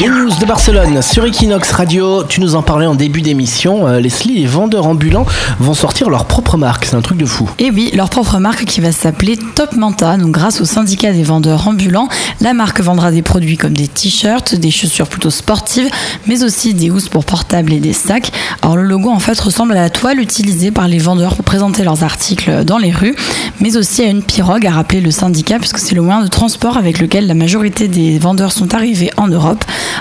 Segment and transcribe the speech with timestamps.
[0.00, 2.24] Les news de Barcelone sur Equinox Radio.
[2.24, 3.86] Tu nous en parlais en début d'émission.
[3.86, 5.26] Euh, Leslie, les vendeurs ambulants
[5.60, 6.86] vont sortir leur propre marque.
[6.86, 7.50] C'est un truc de fou.
[7.58, 10.16] Et oui, leur propre marque qui va s'appeler Top Manta.
[10.16, 12.08] Donc, grâce au syndicat des vendeurs ambulants,
[12.40, 15.90] la marque vendra des produits comme des t-shirts, des chaussures plutôt sportives,
[16.26, 18.32] mais aussi des housses pour portables et des sacs.
[18.62, 21.84] Alors, le logo en fait ressemble à la toile utilisée par les vendeurs pour présenter
[21.84, 23.16] leurs articles dans les rues,
[23.60, 26.78] mais aussi à une pirogue, à rappeler le syndicat, puisque c'est le moyen de transport
[26.78, 29.53] avec lequel la majorité des vendeurs sont arrivés en Europe.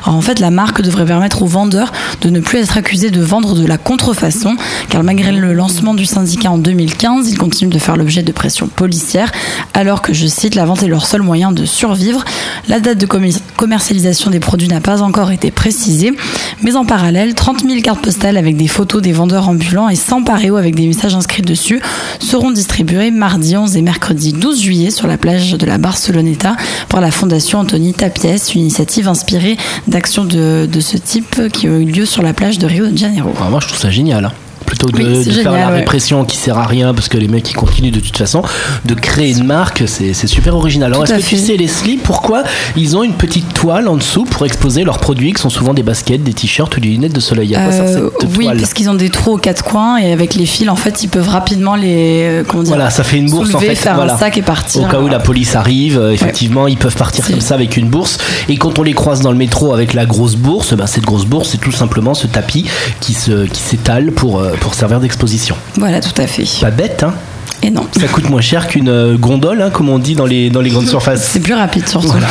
[0.04, 1.92] Alors en fait, la marque devrait permettre aux vendeurs
[2.22, 4.56] de ne plus être accusés de vendre de la contrefaçon,
[4.90, 8.68] car malgré le lancement du syndicat en 2015, ils continuent de faire l'objet de pression
[8.68, 9.32] policière,
[9.74, 12.24] alors que, je cite, la vente est leur seul moyen de survivre.
[12.68, 13.08] La date de
[13.56, 16.14] commercialisation des produits n'a pas encore été précisée,
[16.62, 20.24] mais en parallèle, 30 000 cartes postales avec des photos des vendeurs ambulants et 100
[20.24, 21.82] paréos avec des messages inscrits dessus
[22.20, 26.56] seront distribués mardi 11 et mercredi 12 juillet sur la plage de la Barceloneta
[26.90, 29.43] par la Fondation Anthony Tapies, une initiative inspirée
[29.88, 33.34] d'actions de, ce type qui ont eu lieu sur la plage de Rio de Janeiro.
[33.42, 34.26] Ah, moi, je trouve ça génial.
[34.26, 37.50] Hein plutôt que de, faire la répression qui sert à rien parce que les mecs
[37.50, 38.42] ils continuent de toute façon,
[38.86, 40.92] de créer une marque, c'est super original.
[40.92, 42.44] Alors est-ce que tu sais Leslie pourquoi
[42.76, 45.84] ils ont une petite toile en dessous pour exposer leurs produits qui sont souvent des
[45.84, 47.48] baskets, des t-shirts ou des lunettes de soleil?
[47.48, 50.12] Il y a quoi euh, Oui, parce qu'ils ont des trous aux quatre coins et
[50.12, 53.18] avec les fils en fait ils peuvent rapidement les euh, comment dire, Voilà, ça fait
[53.18, 53.76] une bourse soulever, en fait.
[53.76, 54.14] faire voilà.
[54.14, 54.84] un sac et partir.
[54.84, 57.90] Au cas où la police arrive, euh, effectivement, ils peuvent partir comme ça avec une
[57.90, 58.18] bourse.
[58.50, 61.26] Et quand on les croise dans le métro avec la grosse bourse, ben, cette grosse
[61.26, 62.66] bourse c'est tout simplement ce tapis
[63.00, 65.56] qui se qui s'étale pour pour servir d'exposition.
[65.78, 66.46] Voilà, tout à fait.
[66.62, 67.14] Pas bête, hein
[67.62, 67.88] Et non.
[68.00, 70.70] Ça coûte moins cher qu'une euh, gondole, hein, comme on dit dans les, dans les
[70.70, 71.28] grandes surfaces.
[71.32, 72.08] C'est plus rapide surtout.
[72.08, 72.28] Voilà.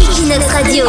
[0.00, 0.84] Equinox Radio.